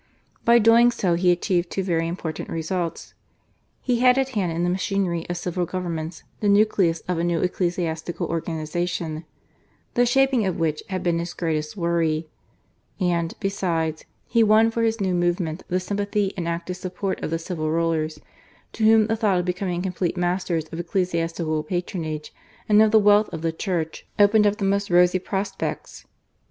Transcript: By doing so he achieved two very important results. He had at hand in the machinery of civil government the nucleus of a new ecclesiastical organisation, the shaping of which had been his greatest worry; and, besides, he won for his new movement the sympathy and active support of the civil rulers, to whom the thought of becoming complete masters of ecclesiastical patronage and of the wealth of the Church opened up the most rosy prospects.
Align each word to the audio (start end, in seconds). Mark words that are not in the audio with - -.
By 0.43 0.57
doing 0.57 0.89
so 0.89 1.13
he 1.13 1.31
achieved 1.31 1.69
two 1.69 1.83
very 1.83 2.07
important 2.07 2.49
results. 2.49 3.13
He 3.83 3.99
had 3.99 4.17
at 4.17 4.29
hand 4.29 4.51
in 4.51 4.63
the 4.63 4.69
machinery 4.71 5.29
of 5.29 5.37
civil 5.37 5.67
government 5.67 6.23
the 6.39 6.49
nucleus 6.49 7.01
of 7.01 7.19
a 7.19 7.23
new 7.23 7.39
ecclesiastical 7.41 8.25
organisation, 8.25 9.25
the 9.93 10.07
shaping 10.07 10.43
of 10.47 10.57
which 10.57 10.81
had 10.89 11.03
been 11.03 11.19
his 11.19 11.35
greatest 11.35 11.77
worry; 11.77 12.27
and, 12.99 13.35
besides, 13.39 14.05
he 14.25 14.41
won 14.41 14.71
for 14.71 14.81
his 14.81 14.99
new 14.99 15.13
movement 15.13 15.61
the 15.67 15.79
sympathy 15.79 16.33
and 16.35 16.47
active 16.47 16.77
support 16.77 17.21
of 17.21 17.29
the 17.29 17.37
civil 17.37 17.69
rulers, 17.69 18.19
to 18.73 18.83
whom 18.83 19.05
the 19.05 19.15
thought 19.15 19.37
of 19.37 19.45
becoming 19.45 19.83
complete 19.83 20.17
masters 20.17 20.65
of 20.71 20.79
ecclesiastical 20.79 21.61
patronage 21.61 22.33
and 22.67 22.81
of 22.81 22.89
the 22.89 22.97
wealth 22.97 23.29
of 23.31 23.43
the 23.43 23.51
Church 23.51 24.07
opened 24.17 24.47
up 24.47 24.55
the 24.55 24.65
most 24.65 24.89
rosy 24.89 25.19
prospects. 25.19 26.07